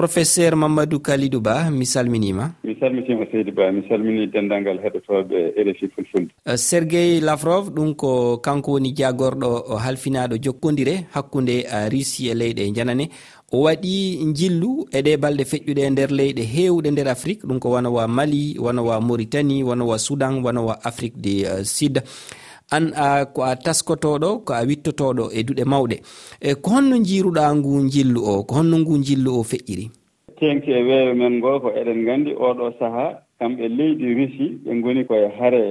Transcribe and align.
professeur 0.00 0.56
mamadou 0.56 1.00
kalidou 1.04 1.40
ba 1.44 1.68
mi 1.70 1.84
salminima. 1.84 2.44
Mi 2.64 2.74
salmitima 2.80 3.26
seydi 3.32 3.52
ba 3.52 3.70
mi 3.72 3.82
salmini 3.88 4.26
dendangal 4.32 4.78
heɗotoɓe 4.84 5.38
rfi 5.68 5.86
fulfulde 5.94 6.32
euh, 6.48 6.56
sergey 6.56 7.20
lavrov 7.20 7.68
ɗum 7.76 7.94
ko 8.00 8.38
kanko 8.46 8.72
woni 8.78 8.94
jagorɗo 8.96 9.50
halfinaɗo 9.84 10.36
jokkodire 10.44 10.94
hakkude 11.14 11.56
russi 11.92 12.30
e 12.30 12.34
leyɗe 12.34 12.72
janane. 12.76 13.06
O 13.52 13.64
waɗi 13.66 13.94
jillu 14.38 14.86
e 14.92 15.02
ɗe 15.02 15.12
balɗe 15.22 15.44
feƴƴuɗe 15.50 15.82
e 15.86 15.90
nder 15.90 16.10
leyɗe 16.18 16.42
hewɗe 16.54 16.88
nder 16.90 17.08
afrique. 17.08 17.42
Ɗum 17.46 17.58
ko 17.58 17.68
wona 17.74 17.90
wa 17.90 18.06
mali 18.08 18.56
wona 18.58 18.80
wa 18.82 19.00
mauritanie 19.00 19.62
wona 19.68 19.84
wa 19.84 19.98
soudan 19.98 20.40
wona 20.44 20.60
wa 20.62 20.74
afrique 20.84 21.16
du 21.20 21.44
euh, 21.44 21.64
sud. 21.64 21.98
uh, 21.98 22.02
an 22.70 22.92
a 22.96 23.26
ko 23.26 23.42
a 23.42 23.56
taskotoɗo 23.56 24.44
ko 24.44 24.52
a 24.54 24.62
wittotoɗo 24.68 25.24
e 25.34 25.42
duɗe 25.46 25.64
mawɗe. 25.64 25.96
E 26.40 26.54
ko 26.54 26.70
honno 26.70 26.96
jiruɗa 27.08 27.54
ngu 27.56 27.88
jillu 27.92 28.20
o 28.22 28.44
ko 28.44 28.54
honno 28.54 28.76
ngu 28.78 28.94
jillu 29.06 29.30
o 29.40 29.42
feƴƴiri? 29.42 29.86
Tenki 30.38 30.70
e 30.72 30.82
weewe 30.88 31.14
men 31.14 31.38
ngo 31.38 31.60
ko 31.60 31.68
eɗen 31.80 31.98
nganndi 32.02 32.32
oɗo 32.34 32.64
sahaa 32.78 33.18
kamɓe 33.38 33.68
leydi 33.68 34.14
rusi 34.14 34.46
ɓe 34.64 34.70
ngoni 34.74 35.04
koye 35.04 35.28
hare 35.38 35.62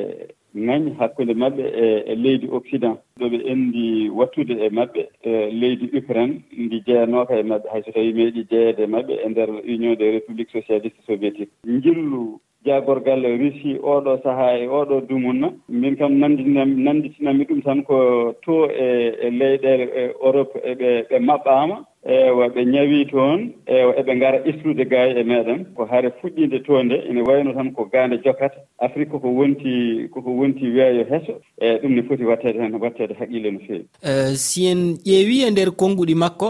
ŋañi 0.55 0.89
hakkunde 0.99 1.33
maɓɓe 1.33 1.63
e, 1.83 1.85
e 2.11 2.15
leydi 2.15 2.47
occident. 2.51 2.97
Ɗo 3.19 3.25
ɓe 3.31 3.37
enndi 3.51 4.09
wattude 4.09 4.53
e 4.65 4.67
maɓɓe 4.69 5.01
e 5.23 5.51
leydi 5.61 5.85
ukraine 5.97 6.41
ndi 6.57 6.77
jeyanooka 6.85 7.33
e 7.39 7.43
maɓɓe. 7.43 7.67
Hay 7.71 7.81
so 7.85 7.91
tawii 7.91 8.13
meeɗi 8.13 8.41
jeyeede 8.49 8.83
maɓɓe 8.93 9.13
e 9.25 9.29
ndeer 9.29 9.49
union 9.73 9.95
des 9.95 10.11
république 10.11 10.51
socialiste 10.51 10.99
soviétique 11.07 11.51
njillu 11.65 12.39
jaagorgal 12.69 13.23
Russie 13.41 13.79
oɗo 13.93 14.17
sahaa 14.23 14.53
e 14.63 14.67
oɗo 14.79 15.01
dumunna 15.09 15.47
min 15.69 15.95
kam 15.97 16.13
nandinami 16.19 16.75
nanditinomi 16.85 17.43
ɗum 17.49 17.61
tan 17.65 17.83
ko 17.83 17.97
to 18.45 18.65
e, 18.69 18.87
e 19.25 19.29
leyɗele 19.39 19.85
e 20.01 20.03
Europe 20.25 20.53
eɓe 20.71 20.89
ɓe 21.09 21.17
mabɓama 21.27 21.75
ewa 22.05 22.47
ɓe 22.49 22.65
ñawii 22.65 23.05
toon 23.05 23.51
ewa 23.65 23.93
eɓe 23.99 24.15
ngara 24.15 24.45
ittude 24.45 24.85
gaay 24.85 25.11
e 25.19 25.23
meeɗen 25.23 25.65
ko 25.75 25.85
hare 25.85 26.09
fuɗɗiinde 26.21 26.59
toon 26.63 26.85
nde 26.85 26.95
ene 27.09 27.21
wayno 27.21 27.53
tan 27.53 27.71
ko 27.71 27.85
gaande 27.91 28.17
jokata 28.23 28.55
afrique 28.79 29.11
koko 29.11 29.27
wonti 29.27 30.07
koko 30.13 30.29
wonti 30.31 30.65
weeyo 30.65 31.03
heso 31.03 31.33
e 31.57 31.77
ɗum 31.77 31.95
ne 31.95 32.03
foti 32.03 32.23
wattede 32.23 32.59
heen 32.59 32.75
wattede 32.75 33.13
haqqille 33.19 33.51
no 33.51 33.59
feewi. 33.59 33.85
E, 34.03 34.35
si 34.35 34.65
en 34.67 34.95
ƴeewi 35.05 35.47
e 35.47 35.51
ndeer 35.51 35.71
konnguɗi 35.71 36.15
makko 36.15 36.49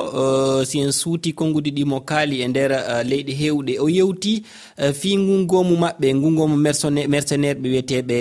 e, 0.62 0.66
si 0.66 0.80
en 0.80 0.92
suuti 0.92 1.34
konnguɗi 1.34 1.72
ɗi 1.72 1.86
mo 1.86 2.00
kaali 2.02 2.42
e 2.42 2.48
nder 2.48 2.72
e, 2.72 3.04
leyɗe 3.04 3.34
heewɗe. 3.34 3.80
O 3.80 3.90
yewti 3.90 4.44
fii 4.94 5.18
ngunngoomu 5.18 5.76
maɓɓe 5.76 6.14
ngunngoomu 6.16 6.58
mercenaire 7.10 7.60
ɓe 7.60 7.70
wiyeteɓe 7.70 8.18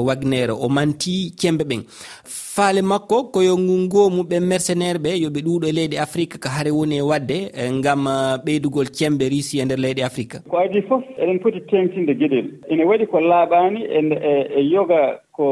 wagnere 0.00 0.52
o 0.52 0.68
mantii 0.68 1.32
cembe 1.36 1.64
ɓen. 1.64 1.82
Faale 2.24 2.82
makko 2.82 3.24
koyo 3.24 3.58
ngunngoomu 3.58 4.22
ɓe 4.22 4.40
mercenaire 4.40 4.98
ɓe 4.98 5.20
yo 5.20 5.28
ɓe 5.30 5.40
ɗuuɗo 5.44 5.68
e 5.68 5.72
leydi 5.72 5.96
afrique 5.98 6.38
ka 6.38 6.61
haare 6.62 6.70
woni 6.70 6.96
e 6.96 7.00
wadde 7.00 7.50
eh, 7.54 7.72
ngam 7.72 8.06
eh, 8.06 8.38
ɓeydugol 8.44 8.88
cembe 8.90 9.28
russi 9.28 9.58
e 9.60 9.64
nder 9.64 9.78
leyɗe 9.78 10.02
afrique 10.04 10.38
ko 10.48 10.58
adi 10.58 10.82
fof 10.82 11.02
eɗen 11.18 11.38
poti 11.42 11.60
tengtinde 11.60 12.14
gueɗel 12.14 12.46
ene 12.70 12.84
waɗi 12.84 13.06
ko 13.06 13.20
laaɓani 13.20 13.80
e, 13.82 13.98
e, 14.30 14.32
e 14.58 14.62
yoga 14.70 15.20
ko 15.32 15.46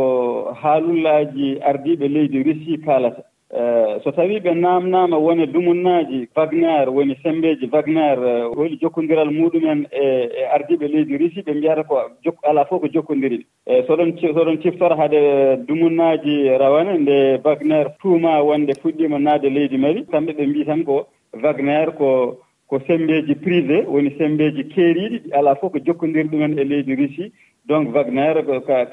haalullaji 0.63 1.59
ardiɓe 1.69 2.09
leydi 2.09 2.43
russi 2.43 2.79
kaalata. 2.85 3.23
Eh, 3.53 4.01
so 4.05 4.13
tawi 4.13 4.39
ɓe 4.41 4.55
namnama 4.55 5.17
woni 5.19 5.47
dumunnaji 5.47 6.29
vagnar 6.35 6.89
woni 6.89 7.17
sembeji 7.23 7.67
vagnar 7.67 8.19
holi 8.55 8.75
eh, 8.75 8.81
jokkodiral 8.81 9.31
muɗumen 9.31 9.89
e 9.91 10.31
e 10.41 10.45
ardiɓe 10.55 10.87
leydi 10.87 11.19
russi 11.19 11.43
ɓe 11.43 11.55
mbiyata 11.55 11.83
ko 11.83 11.99
ala 12.43 12.65
fof 12.67 12.81
ko 12.81 12.87
jokkodiri. 12.87 13.45
Eh, 13.67 13.83
soɗon 13.89 14.15
soɗon 14.23 14.63
ciftora 14.63 14.95
haade 14.97 15.67
dumunnaji 15.67 16.49
rawane 16.59 16.99
nde 16.99 17.41
vagnar 17.43 17.97
tuuma 17.99 18.41
wonde 18.41 18.73
fuɗɗima 18.83 19.19
naade 19.19 19.51
leydi 19.51 19.77
mari 19.79 20.07
kamɓe 20.07 20.33
ɓe 20.33 20.47
mbi 20.47 20.65
tan 20.65 20.85
ko 20.85 21.07
vagnar 21.33 21.95
ko 21.99 22.39
ko 22.69 22.79
sembeji 22.87 23.35
privé 23.35 23.85
woni 23.89 24.15
sembeji 24.19 24.63
keeriɗi 24.71 25.33
ala 25.35 25.57
fof 25.57 25.73
ko 25.73 25.79
jokkodiri 25.79 26.29
ɗumen 26.29 26.59
e 26.59 26.65
leydi 26.65 26.95
russi 26.95 27.33
donc 27.71 27.93
Wagner 27.95 28.35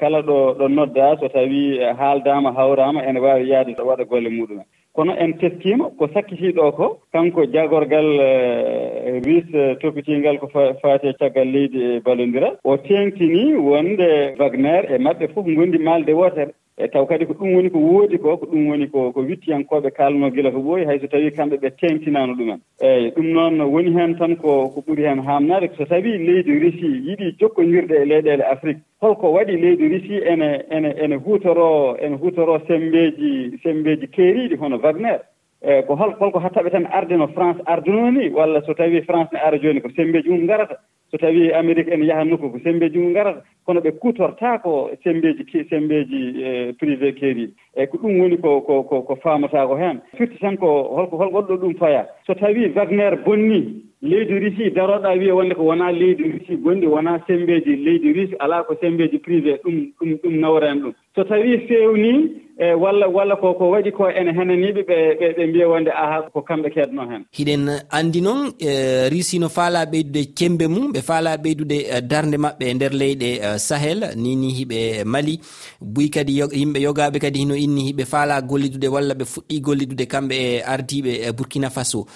kala 0.00 0.22
ɗo 0.22 0.54
ɗo 0.58 0.68
nodda 0.68 1.16
so 1.20 1.28
tawi 1.28 1.78
eh, 1.82 1.94
haaldama 1.98 2.52
hawrama 2.58 3.00
ene 3.08 3.18
wawi 3.20 3.50
yaade 3.50 3.74
waɗa 3.88 4.04
golle 4.04 4.30
muɗumen 4.30 4.66
kono 4.94 5.12
en 5.18 5.32
teskima 5.40 5.90
ko 5.98 6.06
sakkitiɗo 6.14 6.72
ko 6.78 6.86
kanko 7.12 7.42
jagorgal 7.54 8.08
eh, 8.20 9.20
ris 9.26 9.48
eh, 9.54 9.74
topitingal 9.80 10.38
ko 10.38 10.46
fate 10.82 11.10
caggal 11.18 11.48
leydi 11.54 11.78
e 11.88 12.00
ballodiral 12.06 12.54
o 12.64 12.76
tengtini 12.76 13.54
wonde 13.68 14.08
Wagner 14.38 14.82
e 14.94 14.98
mabɓe 14.98 15.26
foof 15.34 15.46
gondi 15.56 15.78
malde 15.78 16.12
wotere 16.20 16.52
e 16.78 16.86
taw 16.88 17.06
kadi 17.06 17.26
ko 17.26 17.34
ɗum 17.34 17.54
woni 17.54 17.70
ko 17.70 17.78
woodi 17.78 18.18
ko 18.18 18.36
ko 18.36 18.46
ɗum 18.46 18.68
woni 18.70 18.86
ko 18.86 19.12
ko 19.12 19.20
wittiyankoɓe 19.20 19.90
kalno 19.90 20.30
gila 20.30 20.50
ko 20.50 20.58
ɓooyi 20.58 20.86
hayso 20.86 21.06
tawi 21.10 21.30
kamɓe 21.30 21.56
ɓe 21.58 21.70
tengtinano 21.80 22.34
ɗumen. 22.38 22.60
Eyyi 22.80 23.10
ɗum 23.16 23.26
noon 23.32 23.60
woni 23.60 23.90
hen 23.98 24.14
tan 24.18 24.36
ko 24.36 24.68
ko 24.70 24.80
ɓuuri 24.86 25.02
hen 25.02 25.18
hamnade 25.18 25.70
so 25.76 25.84
tawi 25.84 26.18
leydi 26.18 26.58
russie 26.62 27.02
yiiɗi 27.06 27.34
jokkodirde 27.40 27.94
e 28.02 28.04
leyɗele 28.04 28.44
afrique 28.46 28.80
holko 29.02 29.32
waɗi 29.34 29.56
leydi 29.58 29.88
russie 29.88 30.22
ene 30.22 30.62
ene 30.70 30.94
ene 31.02 31.16
hutoro 31.16 31.96
ene 31.98 32.16
hutoro 32.16 32.60
sembeji 32.68 33.58
sembeji 33.62 34.06
keeriɗi 34.06 34.56
hono 34.56 34.78
wagner. 34.78 35.20
E 35.60 35.82
ko 35.82 35.96
hol 35.96 36.14
holko 36.20 36.38
hattaɓe 36.38 36.70
tan 36.70 36.86
arde 36.86 37.16
no 37.18 37.26
france 37.34 37.58
arduno 37.66 38.10
ni 38.10 38.28
walla 38.30 38.62
so 38.62 38.74
tawi 38.74 39.02
france 39.02 39.32
ne 39.32 39.38
ara 39.40 39.58
joni 39.58 39.80
ko 39.80 39.88
sembeji 39.96 40.30
mum 40.30 40.46
garata 40.46 40.78
so 41.10 41.18
tawi 41.18 41.52
amérique 41.52 41.92
ene 41.92 42.06
yaha 42.06 42.24
nokku 42.24 42.50
ko 42.52 42.58
sembeji 42.64 42.98
mum 42.98 43.12
garata 43.14 43.42
kono 43.64 43.80
ɓe 43.80 43.90
kutortako 44.00 44.90
sembeji 45.04 45.64
sembeji 45.70 46.20
eh, 46.44 46.74
privé 46.78 47.12
keeriɗi 47.12 47.52
eyyi 47.78 47.88
ko 47.90 47.96
ɗum 48.02 48.20
woni 48.20 48.36
ko 48.42 48.60
ko 48.60 49.02
ko 49.02 49.14
famata 49.22 49.66
ko 49.66 49.76
hen 49.76 50.00
firti 50.18 50.38
tan 50.42 50.56
ko 50.56 50.68
holko 50.96 51.16
hol 51.16 51.32
holɗo 51.32 51.54
ɗum 51.62 51.74
faya 51.78 52.02
so 52.26 52.34
tawi 52.34 52.72
wagner 52.76 53.16
bonni 53.24 53.88
leydi 54.02 54.38
russie 54.38 54.70
daroɗa 54.70 55.18
wiya 55.18 55.34
wonde 55.34 55.54
ko 55.54 55.62
wona 55.64 55.92
leydi 55.92 56.22
russie 56.22 56.56
gonɗi 56.56 56.86
wona 56.86 57.18
sembeji 57.26 57.76
leydi 57.76 58.12
russe 58.12 58.36
ala 58.38 58.62
ko 58.62 58.74
sembeji 58.80 59.18
privé 59.18 59.58
ɗum 59.64 59.92
ɗum 60.00 60.10
ɗum 60.22 60.34
nawren 60.40 60.80
ɗum. 60.82 60.92
So 61.16 61.24
tawi 61.24 61.58
fewni 61.66 62.30
e 62.58 62.74
walla 62.74 63.08
walla 63.08 63.36
ko 63.36 63.54
ko 63.54 63.70
waɗi 63.70 63.90
ko 63.92 64.08
ene 64.10 64.30
henaniɓe 64.32 64.82
ɓe 64.86 64.96
ɓe 65.18 65.26
ɓe 65.36 65.46
mbiya 65.46 65.68
wonde 65.68 65.90
aha 65.90 66.22
ko 66.32 66.42
kamɓe 66.42 66.70
kedno 66.70 67.02
hen 67.10 67.24
hiɗen 67.34 67.66
andi 67.90 68.20
noon 68.20 68.52
e 68.60 69.08
russie 69.10 69.40
no 69.40 69.48
faala 69.48 69.84
ɓeydude 69.84 70.22
cembe 70.34 70.66
mum 70.68 70.92
ɓe 70.92 71.02
faala 71.02 71.36
ɓeydude 71.36 71.78
e, 71.90 72.00
darde 72.00 72.36
maɓɓe 72.38 72.64
e 72.70 72.74
nder 72.74 72.92
leyɗe 72.92 73.28
e, 73.42 73.58
sahel. 73.58 74.00
Nini 74.16 74.54
hiɓe 74.58 75.04
mali. 75.04 75.40
Buy 75.80 76.08
kadi 76.10 76.38
yimɓe 76.38 76.78
yogaɓe 76.86 77.18
kadi 77.18 77.38
hino 77.40 77.54
jinni 77.68 77.92
ɓe 77.92 78.04
faala 78.04 78.40
gollidude 78.40 78.88
walla 78.88 79.14
ɓe 79.14 79.24
fuɗɗi 79.24 79.60
gollidude 79.60 80.06
kamɓe 80.06 80.34
e 80.34 80.62
ardiɓe 80.62 81.12
e 81.28 81.32
burkina 81.32 81.70
faso. 81.70 82.06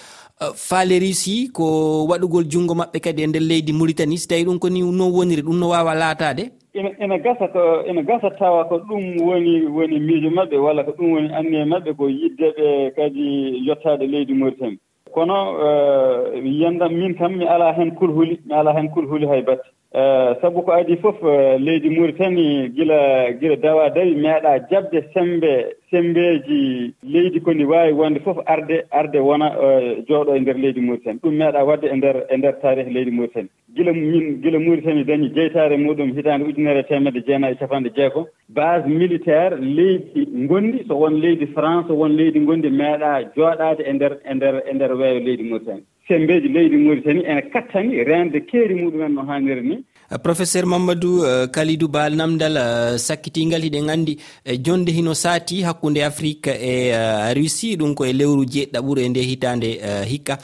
Uh, 0.41 0.53
faale 0.55 0.99
russi 0.99 1.51
ko 1.53 2.05
waɗugol 2.09 2.45
junngo 2.49 2.73
maɓɓe 2.73 2.99
kadi 2.99 3.23
e 3.23 3.27
nder 3.27 3.41
leydi 3.41 3.73
mauritanie 3.73 4.17
so 4.17 4.27
tawi 4.27 4.43
ɗum 4.45 4.59
koni 4.59 4.81
no 4.81 5.11
woniri 5.11 5.41
ɗum 5.41 5.59
no 5.59 5.69
wawa 5.69 5.93
laatade 5.93 6.51
ene 6.73 7.19
gasa 7.21 7.47
ko 7.47 7.85
ene 7.87 8.03
gasa 8.03 8.29
tawa 8.39 8.65
ko 8.65 8.77
ɗum 8.77 9.21
woni 9.21 9.61
woni 9.67 9.99
miijo 9.99 10.29
maɓɓe 10.29 10.57
walla 10.57 10.83
ko 10.83 10.91
ɗum 10.91 11.11
woni 11.13 11.29
anniye 11.33 11.65
maɓɓe 11.65 11.95
ko 11.97 12.09
yidde 12.09 12.47
ɓe 12.57 12.91
kadi 12.95 13.61
yettade 13.67 14.07
leydi 14.07 14.33
mauritanie 14.33 14.79
kono 15.13 15.53
uh, 15.53 16.33
yandam 16.43 16.93
min 16.93 17.13
kam 17.15 17.37
mi 17.37 17.45
ala 17.45 17.73
hen 17.77 17.91
kulhuli 17.95 18.39
mi 18.45 18.53
ala 18.53 18.73
hen 18.73 18.89
kulhuli 18.89 19.27
hay 19.27 19.41
batte. 19.41 19.69
Eh, 19.95 20.35
sabu 20.41 20.63
ko 20.65 20.71
adi 20.73 20.95
fof 20.97 21.21
eh, 21.21 21.59
leydi 21.61 21.89
mauritani 21.93 22.67
gila 22.73 23.31
gila 23.39 23.55
dawa 23.61 23.89
dawi 23.93 24.15
meeɗa 24.15 24.65
jabde 24.71 25.03
sembe 25.13 25.75
sembeji 25.91 26.93
leydi 27.03 27.39
koni 27.39 27.65
wawi 27.65 27.93
wonde 27.93 28.19
fof 28.25 28.37
arde 28.47 28.85
arde 28.89 29.19
wona 29.21 29.53
eh, 29.53 30.01
jooɗo 30.09 30.33
e 30.35 30.39
nder 30.39 30.57
leydi 30.57 30.81
mauritani 30.81 31.19
ɗum 31.21 31.37
meeɗa 31.37 31.65
wadde 31.67 31.87
e 31.93 31.95
nder 31.95 32.25
e 32.29 32.37
nder 32.37 32.55
tarih 32.61 32.89
leydi 32.89 33.11
mauritani 33.11 33.49
gila 33.75 33.93
min 33.93 34.41
gila 34.41 34.59
mauritani 34.59 35.03
dañi 35.05 35.29
jeytare 35.35 35.77
muɗum 35.77 36.17
hitande 36.17 36.43
ujunere 36.49 36.79
e 36.79 36.87
temedde 36.89 37.21
jeenayi 37.27 37.53
e 37.53 37.59
capanɗe 37.61 37.93
jeego 37.95 38.27
base 38.49 38.87
militaire 38.89 39.61
leydi 39.61 40.25
gondi 40.49 40.85
so 40.87 40.97
won 40.97 41.21
leydi 41.21 41.45
france 41.53 41.87
so 41.87 41.93
won 41.93 42.17
leydi 42.17 42.39
gondi 42.39 42.69
meeɗa 42.69 43.29
jooɗade 43.35 43.85
e 43.85 43.93
nder 43.93 44.17
e 44.25 44.33
nder 44.33 44.55
e 44.65 44.73
nder 44.73 44.91
weeyo 44.97 45.19
leydi 45.19 45.43
mauritani 45.43 45.85
sembeji 46.07 46.47
leydi 46.47 46.77
mauritanie 46.77 47.23
ene 47.31 47.41
kattani 47.53 48.03
rende 48.03 48.39
keeri 48.49 48.75
muɗumen 48.75 49.13
no 49.13 49.21
hanniri 49.25 49.61
ni. 49.61 49.77
Eh, 50.11 50.19
professeur 50.23 50.65
mamadou 50.65 51.23
uh, 51.23 51.47
kalidou 51.47 51.87
bal 51.87 52.15
namdal 52.15 52.57
uh, 52.57 52.93
eh, 52.93 52.97
sakkitingal 52.99 53.63
hiɗen 53.63 53.89
andi 53.89 54.17
uh, 54.19 54.55
jonde 54.65 54.91
hino 54.91 55.13
saati 55.13 55.63
hakkude 55.63 56.03
afrique 56.03 56.51
e 56.51 56.91
uh, 56.91 57.33
russie 57.33 57.77
ɗum 57.77 57.95
koye 57.95 58.13
lewru 58.13 58.45
jeeɗiɗa 58.45 58.79
ɓuuri 58.81 59.05
e 59.05 59.09
nde 59.09 59.21
hitande 59.29 59.69
uh, 59.79 60.03
hikka. 60.11 60.37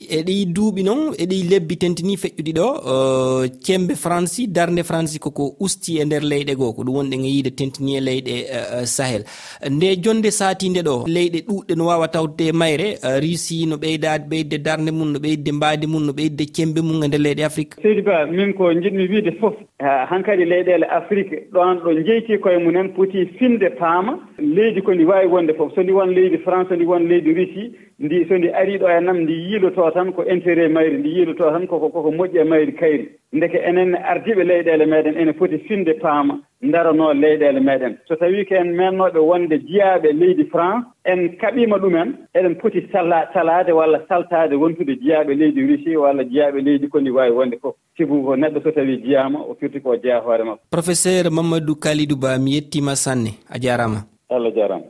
eɗi 0.00 0.46
duuɓi 0.54 0.82
noon 0.82 1.12
eɗi 1.22 1.36
lebbi 1.50 1.76
tentini 1.76 2.16
feƴƴuɗi 2.16 2.52
ɗo 2.56 2.66
uh, 2.92 3.44
cembe 3.60 3.94
franci 3.94 4.46
darde 4.48 4.82
franci 4.82 5.18
koko 5.18 5.56
usti 5.60 6.00
e 6.00 6.04
nder 6.04 6.22
leyɗe 6.22 6.56
goo 6.56 6.72
ko 6.72 6.82
ɗum 6.82 6.94
wonɗe 6.96 7.16
e 7.20 7.28
yiide 7.28 7.50
tentini 7.54 7.96
e 7.96 8.00
leyɗe 8.00 8.34
uh, 8.48 8.80
uh, 8.80 8.84
sahel. 8.84 9.22
Nde 9.70 9.96
jonde 10.02 10.30
satinde 10.30 10.80
ɗo 10.88 11.04
leyɗe 11.06 11.44
ɗuɗɗe 11.48 11.76
no 11.76 11.86
wawa 11.86 12.08
tawde 12.08 12.48
e 12.48 12.52
mayre 12.52 12.96
russi 13.20 13.66
no 13.66 13.76
ɓeydade 13.76 14.24
ɓeydde 14.30 14.56
darde 14.62 14.90
mum 14.90 15.12
no 15.12 15.18
ɓeydde 15.18 15.52
mbaadi 15.52 15.86
mum 15.86 16.06
no 16.06 16.12
ɓeydde 16.12 16.44
cembe 16.54 16.80
mum 16.80 17.02
e 17.04 17.08
nder 17.08 17.20
leyɗe 17.20 17.44
afrique. 17.44 17.74
Seydi 17.82 18.00
ba 18.00 18.24
min 18.26 18.54
ko 18.54 18.72
jiɗmi 18.72 19.04
wiide 19.10 19.32
foof 19.40 19.54
hankkadi 19.80 20.44
leyɗele 20.44 20.86
afrique 20.88 21.52
ɗon 21.52 21.84
ɗo 21.84 21.90
jeyti 22.06 22.40
koye 22.40 22.58
mumen 22.58 22.88
poti 22.96 23.26
finde 23.38 23.68
paama. 23.78 24.16
Leydi 24.38 24.80
ko 24.80 24.94
ndi 24.94 25.04
wawi 25.04 25.26
wonde 25.26 25.52
foof 25.58 25.74
so 25.74 25.82
ndi 25.82 25.92
won 25.92 26.14
leydi 26.16 26.38
france 26.38 26.68
so 26.70 26.74
ndi 26.74 26.86
won 26.86 27.04
leydi 27.08 27.34
russie 27.34 27.70
ndi 28.00 28.24
so 28.28 28.38
ndi 28.38 28.48
ari 28.48 28.78
ɗo 28.78 28.88
e 28.88 29.00
nam 29.00 29.18
ndi 29.20 29.32
yiiloto 29.32 29.89
tan 29.90 30.12
ko 30.12 30.22
intérêt 30.22 30.68
mayri 30.68 30.98
ndi 30.98 31.08
yiiloto 31.16 31.50
tan 31.50 31.66
koko 31.66 31.88
koko 31.88 32.10
moƴƴi 32.10 32.40
e 32.40 32.44
mayri 32.44 32.72
kayri. 32.72 33.08
Ndeke 33.32 33.58
enen 33.58 33.94
ardiɓe 33.94 34.42
leyɗele 34.44 34.86
meɗen 34.86 35.16
ene 35.20 35.32
foti 35.32 35.58
finde 35.58 35.94
paama 36.02 36.40
darano 36.62 37.12
leyɗele 37.14 37.60
meɗen. 37.60 37.96
So 38.08 38.16
tawi 38.16 38.44
ko 38.44 38.54
en 38.54 38.74
mennoɓe 38.76 39.18
wonde 39.18 39.58
jiyaɓe 39.58 40.12
leydi 40.12 40.44
france 40.50 40.86
en 41.04 41.36
kaɓima 41.40 41.78
ɗumen 41.78 42.14
eɗen 42.34 42.54
poti 42.60 42.86
salla 42.92 43.28
salade 43.32 43.72
walla 43.72 44.00
saltade 44.08 44.54
wontude 44.54 44.96
jiyaɓe 45.02 45.34
leydi 45.34 45.66
russie 45.66 45.96
walla 45.96 46.24
jiyaɓe 46.24 46.60
leydi 46.60 46.88
koni 46.88 47.10
wawi 47.10 47.30
wonde 47.30 47.56
fof 47.62 47.74
sibu 47.96 48.22
ko 48.24 48.36
neɗɗo 48.36 48.62
so 48.62 48.70
tawi 48.72 48.96
jiyama 49.02 49.38
o 49.38 49.54
firti 49.54 49.80
ko 49.80 49.96
jeeya 49.96 50.20
hoore 50.20 50.44
makko. 50.44 50.62
Professeur 50.70 51.30
mamadou 51.30 51.76
kalidou 51.76 52.16
ba 52.16 52.38
mi 52.38 52.54
yettima 52.54 52.96
sanne 52.96 53.32
a 53.48 53.58
jarama. 53.58 54.04
Allah 54.30 54.52
jarama. 54.54 54.84